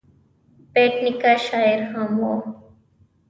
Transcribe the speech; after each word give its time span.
بېټ 0.73 0.93
نیکه 1.03 1.33
شاعر 1.45 1.79
هم 1.91 2.11
و. 2.21 2.21